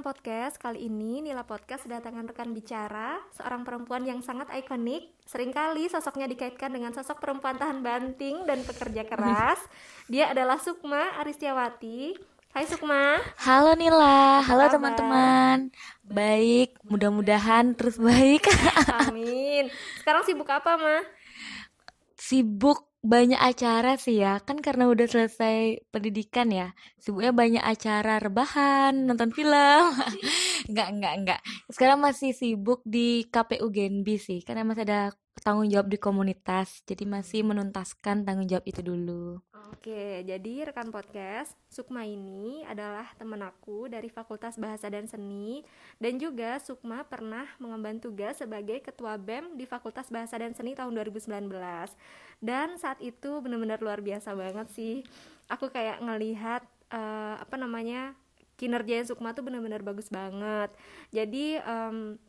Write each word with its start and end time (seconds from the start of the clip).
podcast, 0.00 0.58
kali 0.58 0.88
ini 0.88 1.22
Nila 1.22 1.44
Podcast 1.44 1.84
kedatangan 1.84 2.32
rekan 2.32 2.50
bicara, 2.56 3.20
seorang 3.36 3.62
perempuan 3.62 4.02
yang 4.02 4.18
sangat 4.24 4.48
ikonik. 4.50 5.12
Seringkali 5.28 5.86
sosoknya 5.86 6.26
dikaitkan 6.26 6.74
dengan 6.74 6.90
sosok 6.90 7.22
perempuan 7.22 7.54
tahan 7.54 7.84
banting 7.84 8.42
dan 8.48 8.66
pekerja 8.66 9.06
keras. 9.06 9.62
Dia 10.12 10.34
adalah 10.34 10.58
Sukma 10.58 11.20
Aristiawati. 11.22 12.18
Hai 12.50 12.66
Sukma. 12.66 13.22
Halo 13.46 13.78
Nila, 13.78 14.42
halo 14.42 14.66
teman-teman. 14.66 15.70
Baik, 16.02 16.74
mudah-mudahan 16.82 17.78
terus 17.78 17.94
baik. 17.94 18.50
Amin. 19.06 19.70
Sekarang 20.02 20.26
sibuk 20.26 20.50
apa, 20.50 20.74
Ma? 20.74 20.98
Sibuk 22.18 22.89
banyak 23.00 23.40
acara 23.40 23.96
sih 23.96 24.20
ya, 24.20 24.44
kan 24.44 24.60
karena 24.60 24.84
udah 24.92 25.06
selesai 25.08 25.80
pendidikan 25.88 26.52
ya. 26.52 26.76
Sibuknya 27.00 27.32
banyak 27.32 27.64
acara 27.64 28.20
rebahan, 28.20 29.08
nonton 29.08 29.32
film. 29.32 29.84
Enggak, 30.68 30.88
enggak, 30.92 31.14
enggak. 31.18 31.40
Sekarang 31.72 31.98
masih 32.04 32.30
sibuk 32.36 32.84
di 32.84 33.24
KPU 33.32 33.72
Genbi 33.72 34.20
sih, 34.20 34.44
karena 34.44 34.62
masih 34.68 34.84
ada 34.86 35.00
tanggung 35.38 35.70
jawab 35.70 35.86
di 35.88 35.98
komunitas. 35.98 36.82
Jadi 36.84 37.06
masih 37.06 37.46
menuntaskan 37.46 38.26
tanggung 38.26 38.50
jawab 38.50 38.66
itu 38.66 38.82
dulu. 38.82 39.38
Oke, 39.70 40.26
jadi 40.26 40.66
rekan 40.66 40.90
podcast, 40.90 41.54
Sukma 41.70 42.02
ini 42.02 42.66
adalah 42.66 43.06
teman 43.14 43.38
aku 43.46 43.86
dari 43.86 44.10
Fakultas 44.10 44.58
Bahasa 44.58 44.90
dan 44.90 45.06
Seni 45.06 45.62
dan 46.02 46.18
juga 46.18 46.58
Sukma 46.58 47.06
pernah 47.06 47.46
mengemban 47.62 48.02
tugas 48.02 48.42
sebagai 48.42 48.82
ketua 48.82 49.14
BEM 49.14 49.54
di 49.54 49.64
Fakultas 49.64 50.10
Bahasa 50.10 50.36
dan 50.42 50.52
Seni 50.58 50.74
tahun 50.74 50.90
2019. 50.90 51.46
Dan 52.42 52.76
saat 52.82 52.98
itu 52.98 53.38
benar-benar 53.38 53.78
luar 53.78 54.02
biasa 54.02 54.34
banget 54.34 54.66
sih. 54.74 54.94
Aku 55.46 55.70
kayak 55.70 56.02
ngelihat 56.02 56.66
eh, 56.90 57.36
apa 57.38 57.54
namanya? 57.54 58.18
kinerja 58.60 59.08
Sukma 59.08 59.32
tuh 59.32 59.40
benar-benar 59.40 59.80
bagus 59.80 60.12
banget. 60.12 60.68
Jadi 61.08 61.56
em, 61.56 62.20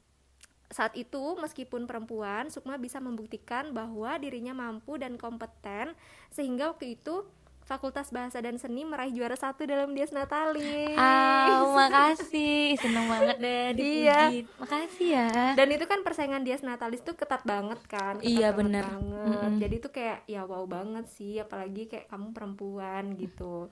saat 0.71 0.91
itu 0.95 1.35
meskipun 1.35 1.83
perempuan 1.83 2.47
Sukma 2.47 2.75
bisa 2.75 2.97
membuktikan 2.97 3.69
bahwa 3.69 4.15
dirinya 4.15 4.51
mampu 4.51 4.95
dan 4.95 5.15
kompeten 5.15 5.91
sehingga 6.27 6.67
waktu 6.67 6.95
itu 6.95 7.23
Fakultas 7.61 8.09
Bahasa 8.09 8.37
dan 8.37 8.55
Seni 8.55 8.81
meraih 8.81 9.11
juara 9.11 9.33
satu 9.33 9.63
dalam 9.63 9.91
Dias 9.91 10.09
Natalis 10.09 10.95
Ah, 10.97 11.61
makasih. 11.69 12.73
Seneng 12.73 13.05
banget 13.05 13.37
deh 13.37 13.65
dipuji. 13.71 14.01
Iya. 14.01 14.19
Makasih 14.57 15.07
ya. 15.09 15.27
dan 15.53 15.67
itu 15.69 15.83
kan 15.85 15.99
persaingan 16.01 16.41
Dias 16.41 16.61
Natalis 16.61 17.01
tuh 17.01 17.13
ketat 17.13 17.41
banget 17.43 17.77
kan 17.85 18.17
ketat 18.17 18.25
Iya, 18.25 18.49
banget 18.49 18.57
bener. 18.57 18.83
banget. 18.87 19.25
Mm-mm. 19.29 19.51
jadi 19.59 19.73
itu 19.77 19.87
kayak 19.89 20.17
ya 20.25 20.41
wow 20.43 20.63
banget 20.65 21.05
sih 21.07 21.37
apalagi 21.37 21.85
kayak 21.85 22.07
kamu 22.07 22.31
perempuan 22.31 23.13
gitu 23.13 23.67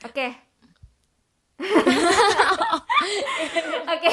oke 0.00 0.26
Oke, 3.90 4.12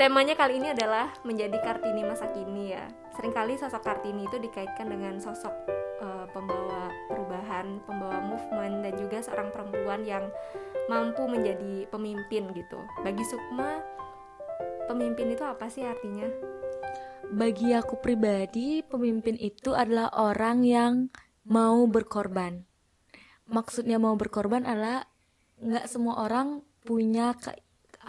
temanya 0.00 0.32
kali 0.32 0.56
ini 0.56 0.72
adalah 0.72 1.12
menjadi 1.28 1.60
Kartini 1.60 2.00
masa 2.08 2.32
kini 2.32 2.72
ya. 2.72 2.88
Seringkali 3.20 3.60
sosok 3.60 3.84
Kartini 3.84 4.24
itu 4.24 4.40
dikaitkan 4.40 4.88
dengan 4.88 5.20
sosok 5.20 5.52
eh, 6.00 6.26
pembawa 6.32 6.88
perubahan, 7.12 7.84
pembawa 7.84 8.16
movement 8.24 8.80
dan 8.80 8.96
juga 8.96 9.20
seorang 9.20 9.52
perempuan 9.52 10.00
yang 10.08 10.24
mampu 10.88 11.28
menjadi 11.28 11.84
pemimpin 11.92 12.48
gitu. 12.56 12.80
Bagi 13.04 13.20
Sukma, 13.28 13.84
pemimpin 14.88 15.36
itu 15.36 15.44
apa 15.44 15.68
sih 15.68 15.84
artinya? 15.84 16.32
Bagi 17.28 17.76
aku 17.76 18.00
pribadi, 18.00 18.80
pemimpin 18.80 19.36
itu 19.36 19.76
adalah 19.76 20.08
orang 20.16 20.64
yang 20.64 20.92
mau 21.44 21.84
berkorban. 21.84 22.64
Maksudnya 23.52 24.00
mau 24.00 24.16
berkorban 24.16 24.64
adalah 24.64 25.04
nggak 25.60 25.92
semua 25.92 26.24
orang 26.24 26.64
punya 26.88 27.36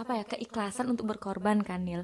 apa 0.02 0.22
ya 0.22 0.26
keikhlasan 0.26 0.90
untuk 0.90 1.06
berkorban 1.06 1.62
kan 1.62 1.86
Nil. 1.86 2.04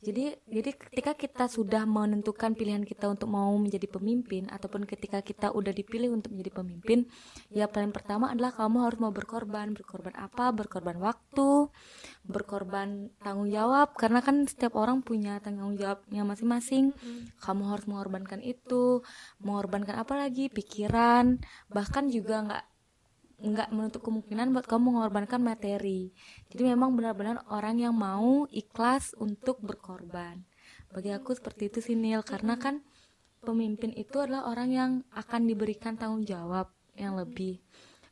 Jadi 0.00 0.32
jadi 0.48 0.72
ketika 0.72 1.12
kita 1.12 1.44
sudah 1.44 1.84
menentukan 1.84 2.56
pilihan 2.56 2.80
kita 2.88 3.04
untuk 3.04 3.28
mau 3.28 3.52
menjadi 3.60 3.84
pemimpin 3.84 4.48
ataupun 4.48 4.88
ketika 4.88 5.20
kita 5.20 5.52
udah 5.52 5.76
dipilih 5.76 6.16
untuk 6.16 6.32
menjadi 6.32 6.56
pemimpin, 6.56 7.04
ya 7.52 7.68
paling 7.68 7.92
pertama 7.92 8.32
adalah 8.32 8.56
kamu 8.56 8.80
harus 8.80 8.96
mau 8.96 9.12
berkorban. 9.12 9.76
Berkorban 9.76 10.16
apa? 10.16 10.56
Berkorban 10.56 10.96
waktu, 11.04 11.68
berkorban 12.24 13.12
tanggung 13.20 13.52
jawab 13.52 13.92
karena 13.92 14.24
kan 14.24 14.48
setiap 14.48 14.72
orang 14.72 15.04
punya 15.04 15.36
tanggung 15.44 15.76
jawabnya 15.76 16.24
masing-masing. 16.24 16.96
Kamu 17.36 17.68
harus 17.68 17.84
mengorbankan 17.84 18.40
itu, 18.40 19.04
mengorbankan 19.44 20.00
apa 20.00 20.16
lagi? 20.16 20.48
Pikiran, 20.48 21.36
bahkan 21.68 22.08
juga 22.08 22.40
nggak 22.48 22.64
nggak 23.40 23.72
menutup 23.72 24.04
kemungkinan 24.04 24.52
buat 24.52 24.68
kamu 24.68 25.00
mengorbankan 25.00 25.40
materi. 25.40 26.12
Jadi 26.52 26.62
memang 26.68 26.92
benar-benar 26.92 27.42
orang 27.48 27.80
yang 27.80 27.96
mau 27.96 28.44
ikhlas 28.52 29.16
untuk 29.16 29.64
berkorban. 29.64 30.44
Bagi 30.92 31.10
aku 31.16 31.32
seperti 31.32 31.72
itu 31.72 31.78
sih 31.80 31.96
Nil, 31.96 32.20
karena 32.20 32.60
kan 32.60 32.84
pemimpin 33.40 33.96
itu 33.96 34.20
adalah 34.20 34.52
orang 34.52 34.68
yang 34.68 34.90
akan 35.16 35.48
diberikan 35.48 35.96
tanggung 35.96 36.28
jawab 36.28 36.68
yang 36.92 37.16
lebih. 37.16 37.64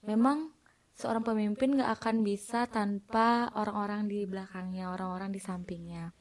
Memang 0.09 0.57
seorang 0.97 1.23
pemimpin 1.23 1.77
nggak 1.77 2.01
akan 2.01 2.25
bisa 2.25 2.65
tanpa 2.65 3.53
orang-orang 3.53 4.09
di 4.09 4.25
belakangnya, 4.25 4.89
orang-orang 4.91 5.31
di 5.31 5.41
sampingnya. 5.43 6.17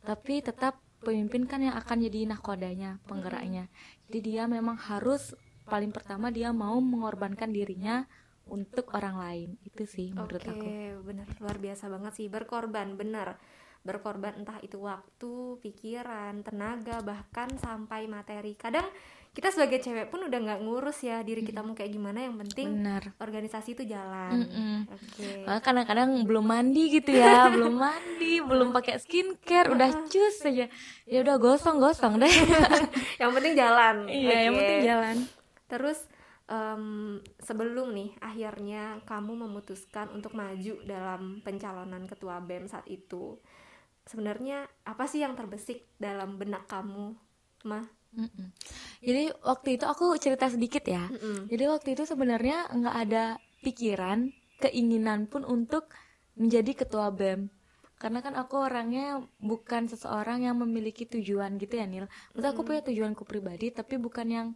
Tapi 0.00 0.40
tetap 0.40 0.80
pemimpin 1.04 1.44
kan 1.44 1.60
yang 1.60 1.76
akan 1.76 2.02
jadi 2.08 2.24
nahkodanya, 2.32 3.04
penggeraknya. 3.04 3.68
Jadi 4.08 4.18
dia 4.32 4.48
memang 4.48 4.80
harus 4.80 5.36
paling 5.66 5.90
pertama 5.90 6.30
dia 6.30 6.54
mau 6.54 6.78
mengorbankan 6.78 7.50
dirinya 7.50 8.06
untuk 8.46 8.94
orang 8.94 9.16
lain. 9.18 9.48
Itu 9.66 9.84
sih 9.84 10.14
menurut 10.14 10.42
Oke, 10.42 10.50
aku. 10.50 10.68
bener 11.02 11.26
luar 11.42 11.58
biasa 11.58 11.90
banget 11.90 12.12
sih 12.14 12.26
berkorban, 12.30 12.94
bener 12.94 13.38
berkorban 13.86 14.34
entah 14.34 14.58
itu 14.66 14.82
waktu, 14.82 15.62
pikiran, 15.62 16.42
tenaga, 16.42 16.98
bahkan 17.06 17.46
sampai 17.54 18.10
materi. 18.10 18.58
Kadang 18.58 18.84
kita 19.30 19.52
sebagai 19.52 19.84
cewek 19.84 20.08
pun 20.08 20.26
udah 20.26 20.38
nggak 20.42 20.60
ngurus 20.64 21.04
ya 21.04 21.20
diri 21.20 21.44
kita 21.44 21.60
mau 21.62 21.76
kayak 21.76 21.92
gimana, 21.92 22.24
yang 22.24 22.40
penting 22.40 22.82
Benar. 22.82 23.14
organisasi 23.20 23.76
itu 23.78 23.84
jalan. 23.84 24.42
Mm-mm. 24.42 24.76
Oke. 24.90 25.44
Malah 25.44 25.62
kadang-kadang 25.62 26.10
belum 26.24 26.44
mandi 26.44 26.98
gitu 26.98 27.14
ya, 27.14 27.44
belum 27.54 27.76
mandi, 27.78 28.42
belum 28.42 28.74
pakai 28.74 28.98
skincare, 28.98 29.70
udah 29.70 30.08
cus 30.08 30.40
aja. 30.42 30.66
Ya 31.06 31.18
udah 31.22 31.36
gosong-gosong 31.38 32.18
deh. 32.18 32.32
yang 33.22 33.30
penting 33.36 33.54
jalan. 33.54 34.08
Iya, 34.08 34.36
yang 34.50 34.54
Oke. 34.56 34.60
penting 34.64 34.80
jalan. 34.82 35.16
Terus 35.68 35.98
em, 36.46 37.18
sebelum 37.42 37.94
nih 37.94 38.10
akhirnya 38.22 39.02
kamu 39.06 39.46
memutuskan 39.46 40.10
untuk 40.14 40.34
maju 40.34 40.74
dalam 40.86 41.42
pencalonan 41.42 42.06
ketua 42.06 42.38
BEM 42.42 42.70
saat 42.70 42.86
itu. 42.86 43.38
Sebenarnya 44.06 44.70
apa 44.86 45.10
sih 45.10 45.22
yang 45.22 45.34
terbesik 45.34 45.82
dalam 45.98 46.38
benak 46.38 46.70
kamu, 46.70 47.18
Mah? 47.66 47.86
Mm-mm. 48.16 48.48
Jadi 49.02 49.28
waktu 49.44 49.76
itu 49.76 49.84
aku 49.84 50.14
cerita 50.16 50.46
sedikit 50.48 50.86
ya. 50.86 51.10
Mm-mm. 51.10 51.50
Jadi 51.50 51.64
waktu 51.66 51.88
itu 51.98 52.06
sebenarnya 52.06 52.70
nggak 52.70 52.96
ada 53.10 53.24
pikiran, 53.60 54.30
keinginan 54.62 55.26
pun 55.26 55.42
untuk 55.42 55.90
menjadi 56.38 56.86
ketua 56.86 57.10
BEM. 57.10 57.50
Karena 57.96 58.20
kan 58.20 58.36
aku 58.36 58.60
orangnya 58.60 59.24
bukan 59.40 59.88
seseorang 59.88 60.44
yang 60.44 60.60
memiliki 60.60 61.08
tujuan 61.08 61.56
gitu 61.56 61.80
ya 61.80 61.88
Nil. 61.88 62.06
Maksudnya 62.36 62.52
aku 62.52 62.62
punya 62.62 62.84
tujuanku 62.84 63.24
pribadi, 63.24 63.72
tapi 63.72 63.96
bukan 63.96 64.26
yang 64.28 64.48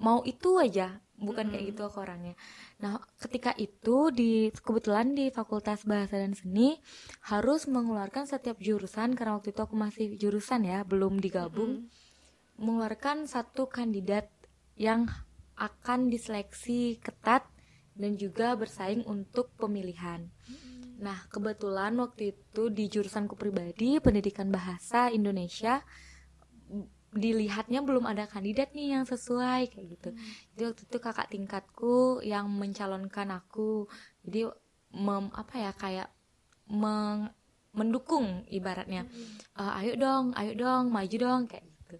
mau 0.00 0.24
itu 0.24 0.56
aja, 0.56 0.98
bukan 1.20 1.52
kayak 1.52 1.76
gitu 1.76 1.84
aku 1.84 2.00
orangnya. 2.00 2.32
Nah, 2.80 2.98
ketika 3.20 3.52
itu 3.60 4.08
di 4.08 4.48
kebetulan 4.50 5.12
di 5.12 5.28
Fakultas 5.28 5.84
Bahasa 5.84 6.16
dan 6.16 6.32
Seni 6.32 6.80
harus 7.28 7.68
mengeluarkan 7.68 8.24
setiap 8.24 8.56
jurusan 8.56 9.12
karena 9.12 9.36
waktu 9.36 9.52
itu 9.52 9.60
aku 9.60 9.76
masih 9.76 10.16
jurusan 10.16 10.64
ya, 10.64 10.82
belum 10.88 11.20
digabung 11.20 11.86
mengeluarkan 12.60 13.24
satu 13.24 13.72
kandidat 13.72 14.28
yang 14.76 15.08
akan 15.56 16.12
diseleksi 16.12 17.00
ketat 17.00 17.48
dan 17.96 18.16
juga 18.16 18.52
bersaing 18.56 19.04
untuk 19.08 19.52
pemilihan. 19.56 20.28
Nah, 21.00 21.24
kebetulan 21.32 21.96
waktu 21.96 22.36
itu 22.36 22.68
di 22.68 22.88
jurusanku 22.92 23.32
pribadi, 23.36 23.96
Pendidikan 24.04 24.52
Bahasa 24.52 25.08
Indonesia, 25.08 25.80
dilihatnya 27.10 27.82
belum 27.82 28.06
ada 28.06 28.30
kandidat 28.30 28.70
nih 28.70 28.94
yang 28.98 29.04
sesuai 29.04 29.70
kayak 29.74 29.86
gitu. 29.98 30.10
Jadi 30.54 30.62
waktu 30.62 30.82
itu 30.86 30.98
kakak 31.02 31.28
tingkatku 31.30 32.22
yang 32.22 32.46
mencalonkan 32.46 33.34
aku. 33.34 33.90
Jadi 34.22 34.46
mem, 34.94 35.26
apa 35.34 35.54
ya 35.58 35.72
kayak 35.74 36.08
meng- 36.70 37.30
mendukung 37.70 38.46
ibaratnya. 38.50 39.06
"Eh, 39.58 39.72
ayo 39.82 39.92
dong, 39.98 40.34
ayo 40.34 40.52
dong, 40.54 40.90
maju 40.90 41.16
dong 41.18 41.42
kayak 41.46 41.66
gitu. 41.66 41.96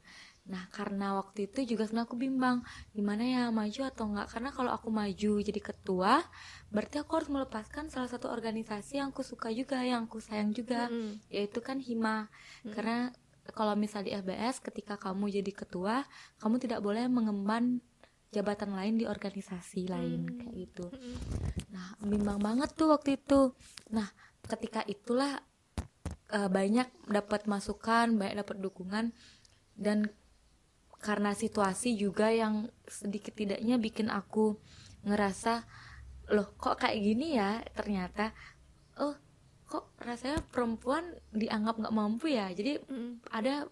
Nah, 0.50 0.66
karena 0.74 1.14
waktu 1.14 1.46
itu 1.46 1.62
juga 1.62 1.86
sebenarnya 1.86 2.10
aku 2.10 2.16
bimbang 2.18 2.58
gimana 2.90 3.22
ya 3.22 3.42
maju 3.54 3.86
atau 3.86 4.10
enggak 4.10 4.34
karena 4.34 4.50
kalau 4.50 4.74
aku 4.74 4.90
maju 4.90 5.32
jadi 5.38 5.60
ketua 5.62 6.26
berarti 6.74 6.98
aku 6.98 7.12
harus 7.22 7.30
melepaskan 7.30 7.86
salah 7.86 8.10
satu 8.10 8.26
organisasi 8.26 8.98
yang 8.98 9.14
aku 9.14 9.22
suka 9.22 9.54
juga 9.54 9.78
yang 9.86 10.10
aku 10.10 10.18
sayang 10.18 10.50
juga 10.50 10.90
Mm-mm. 10.90 11.22
yaitu 11.30 11.62
kan 11.62 11.78
hima 11.78 12.26
karena 12.74 13.14
kalau 13.50 13.75
misal 13.75 14.04
di 14.04 14.12
FBS 14.14 14.60
ketika 14.60 15.00
kamu 15.00 15.32
jadi 15.40 15.52
ketua 15.52 16.04
kamu 16.38 16.60
tidak 16.60 16.81
boleh 16.84 17.08
mengemban 17.08 17.81
jabatan 18.31 18.78
lain 18.78 18.94
di 18.94 19.04
organisasi 19.10 19.90
lain 19.90 20.38
kayak 20.38 20.54
gitu. 20.54 20.87
Nah 21.75 21.98
bimbang 21.98 22.38
banget 22.38 22.70
tuh 22.78 22.94
waktu 22.94 23.19
itu. 23.19 23.50
Nah 23.90 24.06
ketika 24.46 24.87
itulah 24.87 25.42
uh, 26.31 26.48
banyak 26.50 26.87
dapat 27.10 27.50
masukan 27.50 28.14
banyak 28.14 28.46
dapat 28.46 28.56
dukungan 28.62 29.10
dan 29.75 30.14
karena 31.00 31.32
situasi 31.32 31.96
juga 31.96 32.28
yang 32.31 32.69
sedikit 32.87 33.34
tidaknya 33.34 33.81
bikin 33.81 34.12
aku 34.12 34.60
ngerasa 35.02 35.64
loh 36.31 36.54
kok 36.54 36.87
kayak 36.87 37.00
gini 37.02 37.34
ya 37.34 37.58
ternyata? 37.75 38.31
Oh 39.00 39.16
kok 39.70 39.94
rasanya 40.02 40.43
perempuan 40.50 41.14
dianggap 41.31 41.78
nggak 41.78 41.94
mampu 41.94 42.34
ya? 42.34 42.50
Jadi 42.50 42.82
mm. 42.82 43.31
ada 43.31 43.70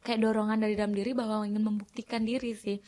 kayak 0.00 0.24
dorongan 0.24 0.64
dari 0.64 0.74
dalam 0.80 0.96
diri 0.96 1.12
bahwa 1.12 1.44
ingin 1.44 1.60
membuktikan 1.60 2.24
diri 2.24 2.56
sih. 2.56 2.80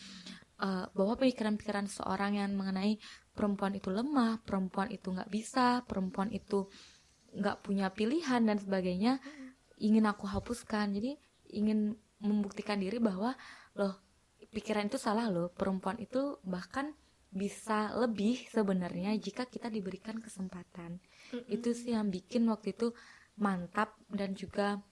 Uh, 0.58 0.90
bahwa 0.90 1.14
pikiran-pikiran 1.22 1.86
seorang 1.86 2.34
yang 2.34 2.50
mengenai 2.58 2.98
perempuan 3.30 3.78
itu 3.78 3.94
lemah 3.94 4.42
perempuan 4.42 4.90
itu 4.90 5.14
nggak 5.14 5.30
bisa 5.30 5.86
perempuan 5.86 6.34
itu 6.34 6.66
nggak 7.30 7.62
punya 7.62 7.94
pilihan 7.94 8.42
dan 8.42 8.58
sebagainya 8.58 9.22
ingin 9.78 10.08
aku 10.08 10.26
hapuskan. 10.26 10.96
Jadi 10.96 11.14
ingin 11.54 11.94
membuktikan 12.18 12.82
diri 12.82 12.98
bahwa 12.98 13.38
loh 13.78 14.02
pikiran 14.50 14.90
itu 14.90 14.98
salah 14.98 15.30
loh. 15.30 15.54
Perempuan 15.54 16.00
itu 16.02 16.42
bahkan 16.42 16.90
bisa 17.28 17.92
lebih 17.92 18.40
sebenarnya 18.48 19.12
jika 19.20 19.44
kita 19.44 19.68
diberikan 19.68 20.16
kesempatan 20.16 20.96
mm 21.32 21.38
-hmm. 21.44 21.54
itu 21.54 21.68
sih 21.74 21.92
yang 21.94 22.08
bikin 22.08 22.48
waktu 22.48 22.74
itu 22.74 22.92
mantap 23.38 23.94
dan 24.10 24.34
juga 24.34 24.82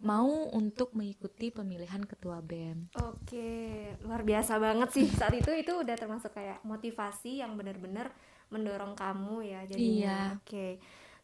mau 0.00 0.48
untuk 0.56 0.96
mengikuti 0.96 1.52
pemilihan 1.52 2.00
ketua 2.08 2.40
BEM. 2.40 2.96
Oke, 2.96 3.92
luar 4.00 4.24
biasa 4.24 4.56
banget 4.56 4.88
sih 4.96 5.06
saat 5.12 5.36
itu 5.36 5.52
itu 5.52 5.76
udah 5.76 5.92
termasuk 5.92 6.32
kayak 6.32 6.64
motivasi 6.64 7.44
yang 7.44 7.52
benar-benar 7.60 8.08
mendorong 8.48 8.96
kamu 8.96 9.44
ya 9.44 9.60
jadinya. 9.68 10.32
Iya. 10.32 10.40
Oke. 10.40 10.66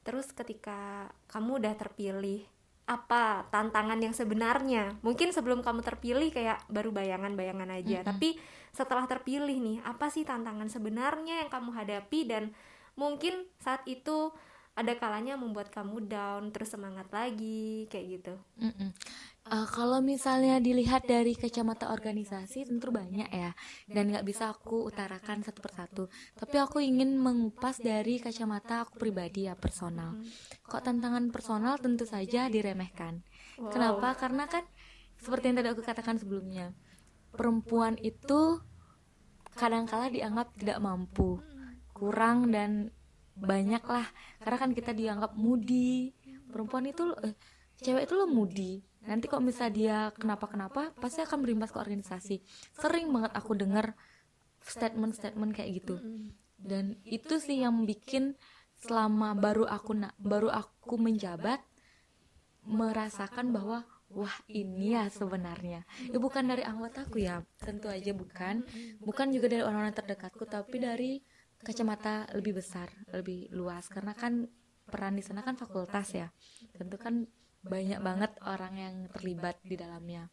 Terus 0.05 0.29
ketika 0.31 1.09
kamu 1.33 1.65
udah 1.65 1.75
terpilih 1.75 2.45
apa 2.87 3.51
tantangan 3.51 3.99
yang 3.99 4.15
sebenarnya 4.15 4.95
mungkin 5.03 5.35
sebelum 5.35 5.59
kamu 5.59 5.83
terpilih 5.83 6.31
kayak 6.31 6.63
baru 6.71 6.95
bayangan-bayangan 6.95 7.83
aja 7.83 7.99
mm 7.99 8.03
-hmm. 8.07 8.11
tapi 8.15 8.29
setelah 8.71 9.11
terpilih 9.11 9.59
nih 9.59 9.83
apa 9.83 10.07
sih 10.07 10.23
tantangan 10.23 10.71
sebenarnya 10.71 11.43
yang 11.43 11.51
kamu 11.51 11.75
hadapi 11.75 12.31
dan 12.31 12.55
mungkin 12.95 13.43
saat 13.59 13.83
itu 13.91 14.31
ada 14.77 14.93
kalanya 15.01 15.41
membuat 15.41 15.73
kamu 15.73 16.05
down 16.05 16.53
terus 16.53 16.77
semangat 16.77 17.09
lagi 17.09 17.89
kayak 17.89 18.07
gitu. 18.21 18.35
Mm 18.61 18.73
-mm. 18.77 18.91
Uh, 19.47 19.63
kalau 19.63 20.03
misalnya 20.03 20.59
dilihat 20.59 21.07
dari 21.07 21.39
kacamata 21.39 21.95
organisasi 21.95 22.67
tentu 22.67 22.91
banyak 22.91 23.31
ya. 23.31 23.55
Dan 23.87 24.11
nggak 24.11 24.27
bisa 24.27 24.51
aku 24.51 24.91
utarakan 24.91 25.47
satu 25.47 25.63
persatu. 25.63 26.05
Tapi 26.35 26.59
aku 26.59 26.83
ingin 26.83 27.15
mengupas 27.15 27.79
dari 27.79 28.19
kacamata 28.19 28.83
aku 28.83 28.99
pribadi 28.99 29.47
ya 29.47 29.55
personal. 29.55 30.19
Kok 30.67 30.83
tantangan 30.83 31.31
personal 31.31 31.79
tentu 31.79 32.03
saja 32.05 32.51
diremehkan. 32.51 33.23
Wow. 33.57 33.71
kenapa? 33.71 34.19
Karena 34.19 34.51
kan 34.51 34.67
seperti 35.17 35.55
yang 35.55 35.57
tadi 35.63 35.69
aku 35.73 35.83
katakan 35.87 36.19
sebelumnya 36.19 36.75
perempuan 37.33 37.95
itu 38.03 38.59
kadangkala 39.55 40.11
dianggap 40.11 40.59
tidak 40.59 40.83
mampu. 40.83 41.39
Kurang 41.95 42.51
dan 42.51 42.91
banyak 43.37 43.85
lah 43.85 44.07
karena 44.41 44.57
kan 44.57 44.71
kita 44.73 44.97
dianggap 44.97 45.37
mudi. 45.37 46.17
Perempuan 46.49 46.89
itu 46.89 47.13
eh, 47.21 47.37
cewek 47.85 48.09
itu 48.09 48.15
lo 48.17 48.27
mudi. 48.27 48.81
Nanti 49.07 49.31
kok 49.31 49.45
misalnya 49.45 49.73
dia 49.73 49.99
kenapa-kenapa 50.17 50.97
pasti 50.99 51.23
akan 51.23 51.45
berimbas 51.45 51.71
ke 51.71 51.79
organisasi. 51.79 52.43
Sering 52.75 53.13
banget 53.13 53.37
aku 53.37 53.55
dengar 53.55 53.95
statement-statement 54.67 55.55
kayak 55.55 55.85
gitu. 55.85 56.01
Dan 56.59 56.99
itu 57.07 57.39
sih 57.39 57.63
yang 57.63 57.87
bikin 57.87 58.35
selama 58.77 59.33
baru 59.39 59.65
aku 59.69 59.97
nak 59.97 60.13
baru 60.21 60.53
aku 60.53 61.01
menjabat 61.01 61.63
merasakan 62.67 63.55
bahwa 63.55 63.87
wah 64.11 64.37
ini 64.51 64.99
ya 64.99 65.07
sebenarnya. 65.07 65.87
Ya 66.11 66.19
bukan 66.19 66.51
dari 66.51 66.67
anggota 66.67 67.07
aku 67.07 67.23
ya 67.23 67.47
tentu 67.63 67.87
aja 67.87 68.11
bukan. 68.11 68.67
Bukan 68.99 69.31
juga 69.31 69.47
dari 69.47 69.63
orang-orang 69.63 69.95
terdekatku 69.95 70.45
tapi 70.51 70.83
dari 70.83 71.13
kacamata 71.67 72.31
lebih 72.39 72.63
besar 72.63 72.87
lebih 73.11 73.51
luas. 73.51 73.91
Karena 73.91 74.15
kan 74.15 74.47
peran 74.87 75.19
di 75.19 75.23
sana 75.27 75.43
kan 75.43 75.59
fakultas 75.59 76.15
ya. 76.15 76.31
Tentu 76.79 76.95
kan 76.95 77.27
banyak 77.67 77.99
banget 77.99 78.33
orang 78.47 78.75
yang 78.79 78.95
terlibat 79.11 79.59
di 79.67 79.75
dalamnya. 79.75 80.31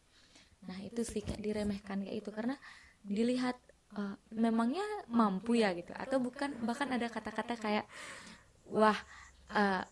Nah 0.70 0.78
itu 0.86 1.02
sih 1.02 1.26
kayak 1.26 1.42
diremehkan 1.42 2.06
kayak 2.06 2.22
itu 2.22 2.30
karena 2.30 2.54
dilihat 3.02 3.58
uh, 3.98 4.14
memangnya 4.30 4.86
mampu 5.10 5.58
ya 5.58 5.74
gitu? 5.74 5.90
Atau 5.98 6.22
bukan 6.22 6.54
bahkan 6.62 6.94
ada 6.94 7.10
kata-kata 7.10 7.58
kayak 7.58 7.86
wah 8.70 8.96
uh, 9.50 9.82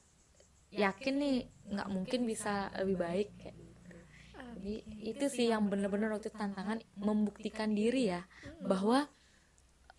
yakin 0.70 1.14
nih 1.18 1.36
nggak 1.74 1.88
mungkin 1.90 2.20
bisa 2.24 2.70
lebih 2.78 2.96
baik. 3.02 3.28
Kayak 3.42 3.56
gitu. 3.58 3.96
Jadi 4.62 4.74
itu 5.10 5.24
sih 5.26 5.46
yang 5.50 5.66
bener-bener 5.66 6.14
waktu 6.14 6.30
tantangan 6.30 6.78
membuktikan 6.94 7.74
diri 7.74 8.14
ya 8.14 8.22
bahwa 8.62 9.10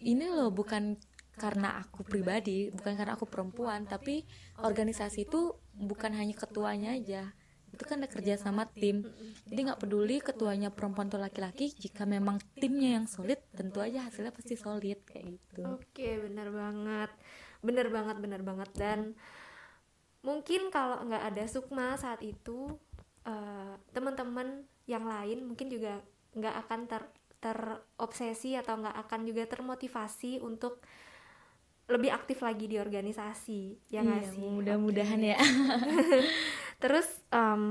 ini 0.03 0.27
loh 0.31 0.51
bukan 0.51 0.95
karena 1.33 1.81
aku 1.81 2.05
pribadi 2.05 2.69
bukan 2.69 2.93
karena 2.93 3.17
aku 3.17 3.25
perempuan 3.25 3.89
tapi 3.89 4.21
organisasi 4.61 5.25
itu 5.25 5.57
bukan 5.73 6.13
hanya 6.13 6.37
ketuanya 6.37 6.93
aja. 6.93 7.33
Itu 7.73 7.89
kan 7.89 8.05
ada 8.05 8.09
kerja 8.09 8.37
sama 8.37 8.69
tim. 8.69 9.01
Jadi 9.49 9.59
nggak 9.65 9.81
peduli 9.81 10.21
ketuanya 10.21 10.69
perempuan 10.69 11.09
atau 11.09 11.17
laki-laki 11.17 11.73
jika 11.73 12.05
memang 12.05 12.37
timnya 12.61 13.01
yang 13.01 13.09
solid 13.09 13.41
tentu 13.57 13.81
aja 13.81 14.05
hasilnya 14.05 14.29
pasti 14.29 14.53
solid 14.53 15.01
kayak 15.09 15.25
gitu. 15.41 15.65
Oke 15.65 16.21
benar 16.21 16.53
banget. 16.53 17.09
Benar 17.65 17.87
banget 17.89 18.15
benar 18.21 18.41
banget. 18.45 18.69
Dan 18.77 18.99
mungkin 20.21 20.69
kalau 20.69 21.01
nggak 21.01 21.33
ada 21.33 21.43
Sukma 21.49 21.97
saat 21.97 22.21
itu 22.21 22.77
uh, 23.25 23.73
teman-teman 23.89 24.69
yang 24.85 25.09
lain 25.09 25.49
mungkin 25.49 25.73
juga 25.73 25.97
nggak 26.37 26.55
akan 26.67 26.79
ter 26.85 27.03
terobsesi 27.43 28.55
atau 28.55 28.79
nggak 28.79 28.97
akan 29.03 29.27
juga 29.27 29.43
termotivasi 29.43 30.39
untuk 30.39 30.79
lebih 31.83 32.15
aktif 32.15 32.39
lagi 32.39 32.71
di 32.71 32.79
organisasi 32.79 33.91
ya 33.91 34.07
nggak 34.07 34.23
iya, 34.23 34.31
sih? 34.31 34.39
mudah-mudahan 34.39 35.19
okay. 35.19 35.31
ya. 35.35 35.39
Terus 36.83 37.07
um, 37.35 37.63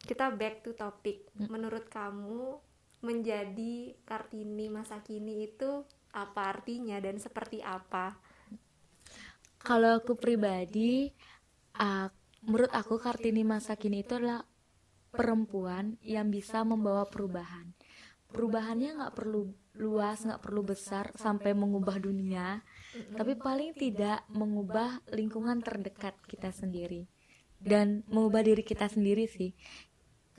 kita 0.00 0.32
back 0.32 0.64
to 0.64 0.72
topic. 0.72 1.28
Hmm. 1.36 1.52
menurut 1.52 1.88
kamu 1.92 2.60
menjadi 3.00 3.96
kartini 4.04 4.68
masa 4.68 5.00
kini 5.00 5.48
itu 5.48 5.84
apa 6.12 6.52
artinya 6.52 7.00
dan 7.00 7.16
seperti 7.16 7.64
apa? 7.64 8.16
Kalau 9.60 10.00
aku 10.00 10.16
pribadi 10.16 11.12
uh, 11.76 12.08
menurut 12.44 12.72
aku 12.72 12.96
kartini 12.96 13.44
masa 13.44 13.76
kini 13.76 14.00
itu 14.04 14.16
adalah 14.16 14.44
perempuan 15.12 16.00
yang 16.00 16.32
bisa 16.32 16.64
membawa 16.64 17.04
perubahan. 17.04 17.72
Perubahannya 18.30 19.00
nggak 19.00 19.14
perlu 19.16 19.52
luas 19.80 20.22
nggak 20.26 20.42
perlu 20.44 20.62
besar 20.66 21.12
sampai 21.16 21.56
mengubah 21.56 21.96
dunia 21.98 22.60
tapi 22.90 23.38
paling 23.38 23.74
tidak 23.74 24.26
mengubah 24.30 25.02
lingkungan 25.14 25.62
terdekat 25.62 26.14
kita 26.26 26.50
sendiri. 26.50 27.06
dan 27.60 28.00
mengubah 28.08 28.40
diri 28.40 28.64
kita 28.64 28.88
sendiri 28.88 29.28
sih. 29.28 29.52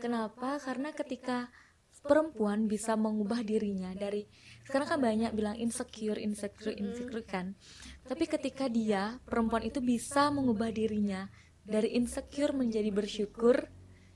kenapa? 0.01 0.58
Karena 0.58 0.89
ketika 0.89 1.53
perempuan 2.01 2.65
bisa 2.65 2.98
mengubah 2.98 3.46
dirinya 3.46 3.93
dari 3.93 4.25
sekarang 4.65 4.88
kan 4.89 5.00
banyak 5.00 5.31
bilang 5.38 5.53
insecure 5.53 6.17
insecure 6.17 6.74
insecure 6.74 7.22
kan. 7.22 7.53
Tapi 8.10 8.25
ketika 8.25 8.65
dia 8.65 9.22
perempuan 9.22 9.62
itu 9.62 9.77
bisa 9.86 10.34
mengubah 10.34 10.74
dirinya 10.74 11.29
dari 11.62 11.93
insecure 11.93 12.58
menjadi 12.58 12.89
bersyukur 12.89 13.70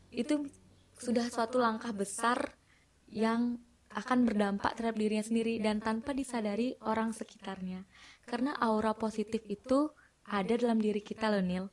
itu 0.09 0.49
sudah 0.97 1.29
suatu 1.29 1.61
langkah 1.61 1.93
besar 1.93 2.57
yang 3.05 3.61
akan 3.95 4.27
berdampak 4.27 4.75
terhadap 4.75 4.99
dirinya 4.99 5.23
sendiri 5.23 5.57
dan 5.63 5.79
tanpa 5.79 6.11
disadari 6.11 6.75
orang 6.83 7.15
sekitarnya. 7.15 7.87
Karena 8.27 8.51
aura 8.59 8.91
positif 8.91 9.41
itu 9.47 9.87
ada 10.27 10.53
dalam 10.57 10.81
diri 10.81 10.99
kita 10.99 11.31
loh 11.31 11.39
Nil. 11.39 11.65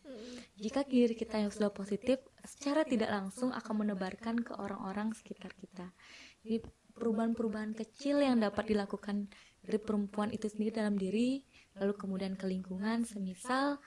Jika 0.55 0.87
diri 0.87 1.19
kita 1.19 1.43
yang 1.43 1.51
sudah 1.51 1.75
positif, 1.75 2.23
secara 2.47 2.87
tidak 2.87 3.11
langsung 3.11 3.51
akan 3.51 3.75
menebarkan 3.83 4.45
ke 4.45 4.53
orang-orang 4.55 5.11
sekitar 5.17 5.51
kita. 5.57 5.91
Jadi 6.45 6.63
perubahan-perubahan 6.95 7.73
kecil 7.75 8.21
yang 8.23 8.39
dapat 8.39 8.71
dilakukan 8.71 9.27
dari 9.65 9.79
perempuan 9.81 10.31
itu 10.31 10.47
sendiri 10.47 10.79
dalam 10.79 10.95
diri, 10.95 11.43
lalu 11.81 11.97
kemudian 11.97 12.37
ke 12.37 12.47
lingkungan, 12.47 13.09
semisal 13.09 13.81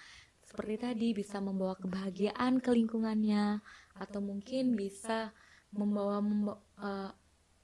seperti 0.46 0.76
tadi 0.78 1.08
bisa 1.14 1.42
membawa 1.42 1.78
kebahagiaan 1.78 2.62
ke 2.62 2.74
lingkungannya, 2.74 3.62
atau 3.98 4.20
mungkin 4.22 4.74
bisa 4.78 5.34
membawa, 5.74 6.22
membawa 6.22 6.58
uh, 6.82 7.12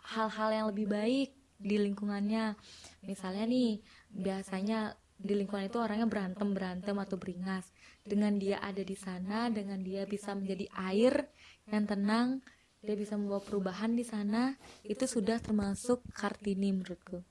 hal-hal 0.02 0.50
yang 0.52 0.66
lebih 0.74 0.88
baik 0.90 1.30
di 1.62 1.78
lingkungannya. 1.78 2.58
Misalnya 3.06 3.46
nih 3.46 3.82
biasanya 4.10 4.98
di 5.22 5.38
lingkungan 5.38 5.70
itu 5.70 5.78
orangnya 5.78 6.10
berantem 6.10 6.50
berantem 6.52 6.98
atau 6.98 7.18
beringas. 7.22 7.70
Dengan 8.02 8.42
dia 8.42 8.58
ada 8.58 8.82
di 8.82 8.98
sana 8.98 9.54
dengan 9.54 9.78
dia 9.86 10.10
bisa 10.10 10.34
menjadi 10.34 10.66
air 10.74 11.30
yang 11.70 11.86
tenang 11.86 12.42
dia 12.82 12.98
bisa 12.98 13.14
membawa 13.14 13.46
perubahan 13.46 13.94
di 13.94 14.02
sana 14.02 14.58
itu 14.82 15.06
sudah 15.06 15.38
termasuk 15.38 16.02
kartini 16.18 16.74
menurutku. 16.74 17.22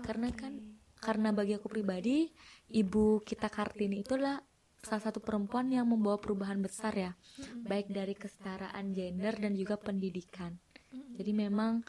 Karena 0.00 0.32
kan 0.32 0.80
karena 0.96 1.36
bagi 1.36 1.52
aku 1.52 1.68
pribadi 1.68 2.32
ibu 2.72 3.20
kita 3.20 3.52
kartini 3.52 4.00
itulah 4.00 4.40
salah 4.80 5.04
satu 5.04 5.20
perempuan 5.20 5.68
yang 5.68 5.88
membawa 5.88 6.16
perubahan 6.16 6.60
besar 6.60 6.96
ya, 6.96 7.12
baik 7.68 7.92
dari 7.92 8.16
kesetaraan 8.16 8.96
gender 8.96 9.36
dan 9.36 9.52
juga 9.52 9.76
pendidikan. 9.76 10.56
Jadi 10.92 11.32
memang 11.36 11.84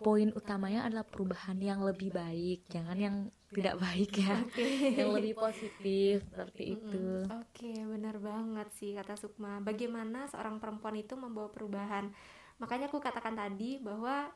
poin 0.00 0.32
utamanya 0.32 0.88
adalah 0.88 1.04
perubahan 1.04 1.60
yang 1.60 1.84
lebih 1.84 2.10
baik, 2.10 2.66
jangan 2.72 2.96
yang 2.96 3.16
tidak 3.50 3.76
baik 3.82 4.10
ya, 4.16 4.36
yang 4.98 5.10
lebih 5.12 5.36
positif 5.36 6.24
seperti 6.26 6.78
itu. 6.78 7.26
Oke, 7.28 7.72
benar 7.84 8.16
banget 8.18 8.68
sih 8.78 8.96
kata 8.96 9.14
Sukma. 9.20 9.60
Bagaimana 9.60 10.26
seorang 10.30 10.56
perempuan 10.62 10.96
itu 10.96 11.14
membawa 11.18 11.52
perubahan? 11.52 12.08
Makanya 12.62 12.88
aku 12.88 13.02
katakan 13.02 13.36
tadi 13.36 13.80
bahwa 13.82 14.30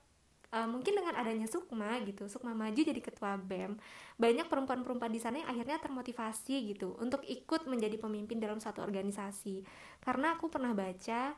uh, 0.55 0.69
mungkin 0.71 0.95
dengan 0.95 1.15
adanya 1.19 1.47
Sukma 1.51 1.99
gitu, 2.07 2.31
Sukma 2.31 2.55
maju 2.55 2.79
jadi 2.79 2.99
ketua 2.99 3.35
BEM, 3.39 3.79
banyak 4.19 4.47
perempuan-perempuan 4.47 5.11
di 5.11 5.21
sana 5.23 5.43
yang 5.43 5.51
akhirnya 5.51 5.83
termotivasi 5.83 6.75
gitu 6.75 6.95
untuk 7.03 7.27
ikut 7.27 7.67
menjadi 7.67 7.99
pemimpin 7.99 8.39
dalam 8.39 8.63
suatu 8.63 8.83
organisasi. 8.83 9.67
Karena 10.03 10.35
aku 10.35 10.47
pernah 10.51 10.75
baca 10.75 11.35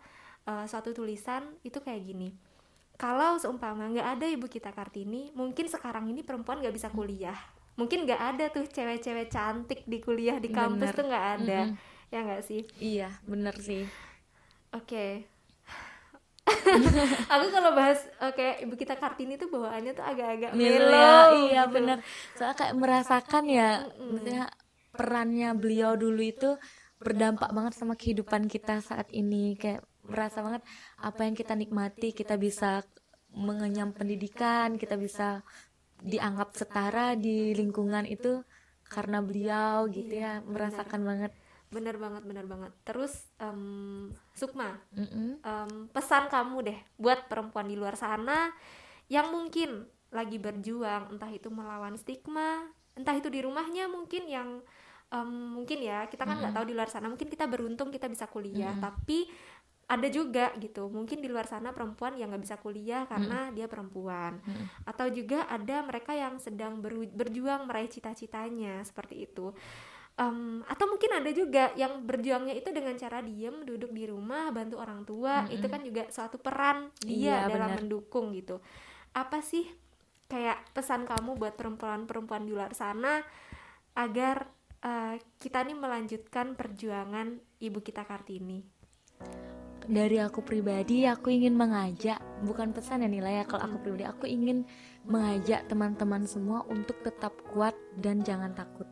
uh, 0.47 0.64
suatu 0.68 0.92
tulisan 0.92 1.56
itu 1.64 1.80
kayak 1.80 2.02
gini. 2.04 2.28
Kalau 2.96 3.36
seumpama 3.36 3.92
nggak 3.92 4.08
ada 4.16 4.26
ibu 4.28 4.48
kita 4.48 4.72
Kartini, 4.72 5.32
mungkin 5.36 5.68
sekarang 5.68 6.08
ini 6.08 6.24
perempuan 6.24 6.64
nggak 6.64 6.74
bisa 6.74 6.88
kuliah. 6.88 7.36
Mungkin 7.76 8.08
nggak 8.08 8.22
ada 8.34 8.44
tuh 8.48 8.64
cewek-cewek 8.64 9.28
cantik 9.28 9.84
di 9.84 10.00
kuliah 10.00 10.40
di 10.40 10.48
kampus 10.48 10.92
bener. 10.92 10.96
tuh 10.96 11.04
nggak 11.04 11.26
ada, 11.40 11.60
mm 11.68 11.70
-hmm. 11.76 12.12
ya 12.12 12.18
nggak 12.24 12.42
sih? 12.44 12.62
Iya, 12.80 13.08
bener 13.28 13.54
sih. 13.60 13.84
Oke, 14.72 14.88
okay 14.88 15.12
aku 17.32 17.46
kalau 17.50 17.70
bahas 17.74 18.06
oke 18.22 18.38
okay, 18.38 18.62
ibu 18.62 18.78
kita 18.78 18.94
kartini 18.94 19.34
tuh 19.34 19.50
bawaannya 19.50 19.92
tuh 19.98 20.06
agak-agak 20.06 20.54
melo 20.54 20.94
ya, 20.94 21.18
iya 21.34 21.62
gitu. 21.66 21.74
bener 21.74 21.98
soalnya 22.38 22.56
kayak 22.56 22.74
merasakan 22.78 23.44
ya 23.50 23.70
mm 23.82 24.04
maksudnya 24.06 24.44
perannya 24.96 25.50
beliau 25.58 25.92
dulu 25.98 26.22
itu 26.22 26.56
berdampak 26.96 27.52
banget 27.52 27.76
sama 27.76 27.98
kehidupan 27.98 28.48
kita 28.48 28.80
saat 28.80 29.10
ini 29.12 29.58
kayak 29.60 29.84
merasa 30.06 30.42
banget 30.42 30.62
apa 31.02 31.20
yang 31.26 31.34
kita 31.34 31.54
nikmati 31.54 32.14
kita 32.16 32.38
bisa 32.40 32.82
mengenyam 33.36 33.92
pendidikan 33.92 34.80
kita 34.80 34.96
bisa 34.96 35.44
dianggap 36.00 36.52
setara 36.56 37.16
di 37.16 37.52
lingkungan 37.56 38.04
itu 38.08 38.44
karena 38.86 39.18
beliau 39.20 39.90
gitu 39.90 40.14
ya 40.14 40.40
merasakan 40.46 41.02
banget 41.02 41.32
bener 41.66 41.98
banget 41.98 42.22
bener 42.22 42.46
banget 42.46 42.72
terus 42.86 43.26
um, 43.42 44.14
Sukma 44.38 44.78
mm 44.94 45.42
um, 45.42 45.72
pesan 45.90 46.30
kamu 46.30 46.56
deh 46.62 46.78
buat 46.96 47.26
perempuan 47.26 47.66
di 47.66 47.75
luar 47.75 47.98
sana 47.98 48.54
yang 49.10 49.34
mungkin 49.34 49.86
lagi 50.14 50.38
berjuang 50.38 51.18
entah 51.18 51.30
itu 51.34 51.50
melawan 51.50 51.98
stigma 51.98 52.70
entah 52.94 53.12
itu 53.18 53.26
di 53.28 53.42
rumahnya 53.42 53.90
mungkin 53.90 54.30
yang 54.30 54.62
um, 55.10 55.58
mungkin 55.58 55.82
ya 55.82 56.06
kita 56.06 56.22
kan 56.22 56.38
nggak 56.38 56.38
mm 56.38 56.54
-hmm. 56.54 56.56
tahu 56.62 56.66
di 56.70 56.75
luar 56.75 56.88
sana 56.88 57.10
mungkin 57.10 57.28
kita 57.28 57.50
beruntung 57.50 57.90
kita 57.90 58.06
bisa 58.06 58.30
kuliah 58.30 58.72
mm 58.72 58.78
-hmm. 58.78 58.86
tapi 58.86 59.18
ada 59.87 60.09
juga 60.11 60.50
gitu 60.59 60.90
mungkin 60.90 61.23
di 61.23 61.31
luar 61.31 61.47
sana 61.47 61.71
perempuan 61.71 62.19
yang 62.19 62.35
nggak 62.35 62.43
bisa 62.43 62.57
kuliah 62.59 63.07
karena 63.07 63.50
mm. 63.50 63.52
dia 63.55 63.66
perempuan 63.71 64.43
mm. 64.43 64.83
atau 64.83 65.07
juga 65.14 65.47
ada 65.47 65.78
mereka 65.87 66.11
yang 66.11 66.43
sedang 66.43 66.83
berjuang 67.14 67.71
meraih 67.71 67.87
cita-citanya 67.87 68.83
seperti 68.83 69.31
itu 69.31 69.55
um, 70.19 70.66
atau 70.66 70.90
mungkin 70.90 71.23
ada 71.23 71.31
juga 71.31 71.71
yang 71.78 72.02
berjuangnya 72.02 72.59
itu 72.59 72.75
dengan 72.75 72.99
cara 72.99 73.23
diem 73.23 73.62
duduk 73.62 73.95
di 73.95 74.11
rumah 74.11 74.50
bantu 74.50 74.83
orang 74.83 75.07
tua 75.07 75.45
mm 75.45 75.45
-hmm. 75.47 75.57
itu 75.57 75.66
kan 75.71 75.81
juga 75.87 76.02
suatu 76.11 76.37
peran 76.43 76.90
dia 77.07 77.47
iya, 77.47 77.47
dalam 77.47 77.78
bener. 77.78 77.87
mendukung 77.87 78.35
gitu 78.35 78.59
apa 79.14 79.38
sih 79.38 79.64
kayak 80.26 80.75
pesan 80.75 81.07
kamu 81.07 81.38
buat 81.38 81.55
perempuan-perempuan 81.55 82.43
di 82.43 82.50
luar 82.50 82.75
sana 82.75 83.23
agar 83.95 84.50
uh, 84.83 85.14
kita 85.38 85.62
nih 85.62 85.78
melanjutkan 85.78 86.59
perjuangan 86.59 87.38
ibu 87.62 87.78
kita 87.81 88.02
kartini 88.02 88.75
dari 89.87 90.19
aku 90.19 90.43
pribadi 90.43 91.07
aku 91.07 91.31
ingin 91.31 91.55
mengajak 91.55 92.19
bukan 92.43 92.75
pesan 92.75 93.07
ya 93.07 93.09
nilai 93.11 93.43
ya 93.43 93.45
kalau 93.47 93.71
aku 93.71 93.76
pribadi 93.87 94.05
aku 94.07 94.26
ingin 94.26 94.66
mengajak 95.07 95.62
teman-teman 95.71 96.26
semua 96.26 96.66
untuk 96.66 96.99
tetap 97.07 97.33
kuat 97.55 97.75
dan 98.02 98.23
jangan 98.26 98.50
takut. 98.52 98.87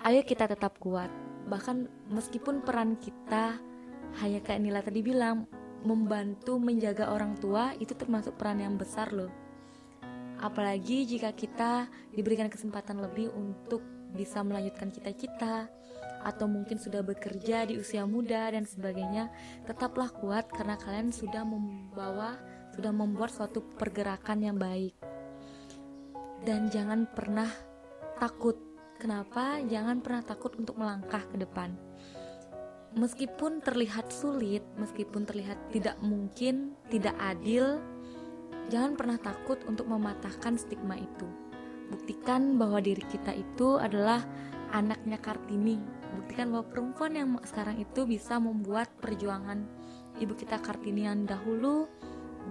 Ayo 0.00 0.24
kita 0.24 0.48
tetap 0.48 0.80
kuat. 0.80 1.12
Bahkan 1.48 2.08
meskipun 2.08 2.64
peran 2.64 2.96
kita 2.96 3.60
hanya 4.24 4.40
kayak 4.40 4.60
Nila 4.64 4.80
tadi 4.80 5.04
bilang 5.04 5.44
membantu 5.84 6.56
menjaga 6.56 7.12
orang 7.12 7.36
tua 7.36 7.76
itu 7.76 7.92
termasuk 7.92 8.40
peran 8.40 8.64
yang 8.64 8.80
besar 8.80 9.12
loh. 9.12 9.30
Apalagi 10.38 11.04
jika 11.04 11.34
kita 11.34 11.90
diberikan 12.14 12.48
kesempatan 12.48 13.02
lebih 13.04 13.34
untuk 13.36 13.82
bisa 14.14 14.40
melanjutkan 14.40 14.88
cita-cita 14.88 15.68
atau 16.24 16.50
mungkin 16.50 16.80
sudah 16.80 17.04
bekerja 17.04 17.68
di 17.68 17.78
usia 17.78 18.02
muda 18.08 18.50
dan 18.50 18.66
sebagainya 18.66 19.30
tetaplah 19.66 20.10
kuat 20.10 20.50
karena 20.50 20.74
kalian 20.80 21.14
sudah 21.14 21.46
membawa 21.46 22.38
sudah 22.74 22.90
membuat 22.90 23.30
suatu 23.30 23.62
pergerakan 23.76 24.42
yang 24.42 24.56
baik 24.58 24.94
dan 26.42 26.70
jangan 26.70 27.06
pernah 27.10 27.50
takut 28.18 28.68
Kenapa 28.98 29.62
jangan 29.62 30.02
pernah 30.02 30.26
takut 30.26 30.58
untuk 30.58 30.74
melangkah 30.74 31.22
ke 31.30 31.38
depan? 31.38 31.70
Meskipun 32.98 33.62
terlihat 33.62 34.10
sulit, 34.10 34.66
meskipun 34.74 35.22
terlihat 35.22 35.54
tidak 35.70 35.94
mungkin, 36.02 36.74
tidak 36.90 37.14
adil, 37.22 37.78
jangan 38.74 38.98
pernah 38.98 39.14
takut 39.22 39.62
untuk 39.70 39.86
mematahkan 39.86 40.58
stigma 40.58 40.98
itu. 40.98 41.30
Buktikan 41.94 42.58
bahwa 42.58 42.82
diri 42.82 43.06
kita 43.06 43.38
itu 43.38 43.78
adalah 43.78 44.26
anaknya 44.74 45.22
Kartini. 45.22 45.78
Buktikan 46.14 46.54
bahwa 46.54 46.66
perempuan 46.68 47.12
yang 47.16 47.28
sekarang 47.44 47.76
itu 47.80 48.08
bisa 48.08 48.40
membuat 48.40 48.88
perjuangan 49.00 49.64
ibu 50.18 50.32
kita 50.34 50.60
Kartini 50.60 51.04
yang 51.04 51.28
dahulu 51.28 51.88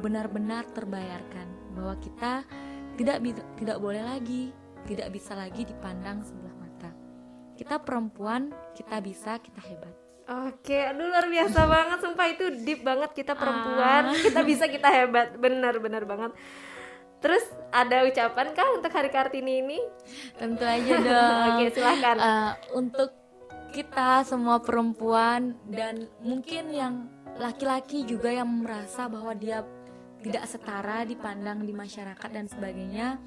benar-benar 0.02 0.68
terbayarkan. 0.74 1.74
Bahwa 1.74 1.98
kita 1.98 2.46
tidak 2.98 3.22
tidak 3.58 3.78
boleh 3.78 4.02
lagi 4.02 4.54
tidak 4.88 5.12
bisa 5.12 5.36
lagi 5.36 5.68
dipandang 5.68 6.24
sebelah 6.24 6.56
mata. 6.56 6.90
Kita 7.60 7.84
perempuan, 7.84 8.56
kita 8.74 9.04
bisa, 9.04 9.36
kita 9.44 9.60
hebat. 9.60 9.94
Oke, 10.28 10.76
aduh 10.76 11.08
luar 11.08 11.28
biasa 11.28 11.60
banget, 11.76 11.98
sumpah 12.00 12.28
itu 12.32 12.46
deep 12.64 12.82
banget 12.88 13.12
kita 13.12 13.36
perempuan, 13.36 14.12
ah. 14.12 14.16
kita 14.16 14.42
bisa, 14.48 14.72
kita 14.72 14.88
hebat, 14.88 15.36
benar-benar 15.36 16.08
banget. 16.08 16.32
Terus 17.18 17.42
ada 17.74 18.06
ucapan 18.06 18.54
kah 18.54 18.68
untuk 18.78 18.94
Hari 18.94 19.10
Kartini 19.10 19.66
ini? 19.66 19.80
Tentu 20.38 20.62
aja 20.62 20.94
dong. 21.02 21.38
Oke, 21.58 21.66
silahkan. 21.74 22.18
Uh, 22.22 22.52
untuk 22.78 23.10
kita 23.78 24.26
semua 24.26 24.58
perempuan 24.58 25.54
dan 25.70 26.10
mungkin 26.26 26.74
yang 26.74 27.14
laki-laki 27.38 28.10
juga 28.10 28.34
yang 28.34 28.50
merasa 28.66 29.06
bahwa 29.06 29.38
dia 29.38 29.62
tidak 30.26 30.50
setara 30.50 31.06
dipandang 31.06 31.62
di 31.62 31.78
masyarakat 31.78 32.26
dan 32.34 32.50
sebagainya 32.50 33.22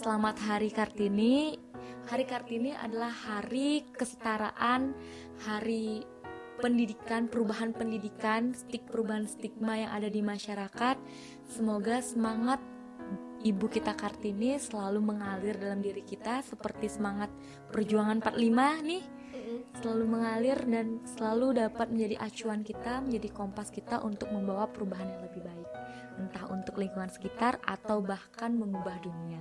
Selamat 0.00 0.40
Hari 0.40 0.72
Kartini. 0.72 1.60
Hari 2.08 2.24
Kartini 2.24 2.72
adalah 2.72 3.12
hari 3.12 3.84
kesetaraan, 3.92 4.96
hari 5.44 6.08
pendidikan, 6.64 7.28
perubahan 7.28 7.76
pendidikan, 7.76 8.56
stik 8.56 8.88
perubahan 8.88 9.28
stigma 9.28 9.84
yang 9.84 9.92
ada 9.92 10.08
di 10.08 10.24
masyarakat. 10.24 10.96
Semoga 11.44 12.00
semangat 12.00 12.64
Ibu 13.40 13.72
kita 13.72 13.96
Kartini 13.96 14.60
selalu 14.60 15.00
mengalir 15.00 15.56
dalam 15.56 15.80
diri 15.80 16.04
kita 16.04 16.44
seperti 16.44 16.92
semangat 16.92 17.32
perjuangan 17.72 18.20
45 18.20 18.36
nih 18.84 19.04
selalu 19.80 20.04
mengalir 20.06 20.58
dan 20.66 21.00
selalu 21.06 21.66
dapat 21.66 21.88
menjadi 21.90 22.16
acuan 22.20 22.60
kita, 22.60 23.00
menjadi 23.00 23.28
kompas 23.32 23.72
kita 23.72 24.02
untuk 24.02 24.28
membawa 24.30 24.68
perubahan 24.68 25.08
yang 25.08 25.22
lebih 25.24 25.42
baik, 25.42 25.68
entah 26.20 26.44
untuk 26.52 26.76
lingkungan 26.76 27.08
sekitar 27.08 27.58
atau 27.64 28.02
bahkan 28.04 28.52
mengubah 28.52 28.98
dunia. 29.00 29.40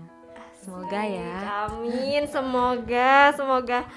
Semoga 0.59 1.01
ya. 1.07 1.67
Amin, 1.67 2.27
semoga, 2.27 3.31
semoga. 3.35 3.87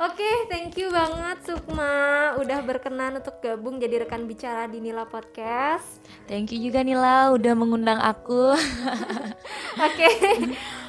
Oke, 0.00 0.24
okay, 0.24 0.36
thank 0.48 0.72
you 0.80 0.88
banget 0.88 1.44
Sukma 1.44 2.32
udah 2.40 2.64
berkenan 2.64 3.20
untuk 3.20 3.36
gabung 3.44 3.76
jadi 3.76 4.00
rekan 4.00 4.24
bicara 4.24 4.64
di 4.64 4.80
Nila 4.80 5.04
Podcast. 5.04 6.00
Thank 6.24 6.56
you 6.56 6.72
juga 6.72 6.80
Nila 6.80 7.28
udah 7.36 7.52
mengundang 7.52 8.00
aku. 8.00 8.48
Oke, 8.56 9.28
okay. 9.76 10.16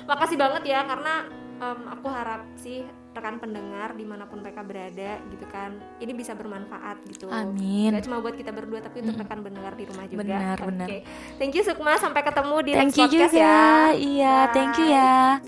makasih 0.07 0.39
banget 0.39 0.63
ya 0.63 0.87
karena 0.87 1.27
um, 1.59 1.91
aku 1.91 2.07
harap 2.07 2.47
sih 2.55 2.87
rekan 3.11 3.35
pendengar 3.43 3.99
di 3.99 4.07
mana 4.07 4.23
pun 4.31 4.39
mereka 4.39 4.63
berada 4.63 5.19
gitu 5.27 5.43
kan 5.51 5.75
ini 5.99 6.15
bisa 6.15 6.31
bermanfaat 6.31 7.03
gitu 7.11 7.27
amin 7.27 7.91
gak 7.91 8.07
cuma 8.07 8.23
buat 8.23 8.39
kita 8.39 8.55
berdua 8.55 8.79
tapi 8.79 9.03
untuk 9.03 9.19
rekan 9.19 9.43
pendengar 9.43 9.75
di 9.75 9.83
rumah 9.91 10.07
juga 10.07 10.23
benar 10.23 10.55
okay. 10.55 10.67
benar 10.71 10.87
thank 11.35 11.51
you 11.51 11.59
Sukma 11.59 11.99
sampai 11.99 12.23
ketemu 12.23 12.55
di 12.63 12.71
thank 12.71 12.95
next 12.95 13.03
podcast 13.03 13.35
juga. 13.35 13.43
ya 13.43 13.91
iya 13.91 14.37
Bye. 14.47 14.53
thank 14.55 14.73
you 14.79 14.87
ya 14.87 15.43